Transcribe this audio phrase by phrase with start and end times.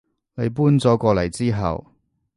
[0.33, 1.91] 你搬咗過嚟之後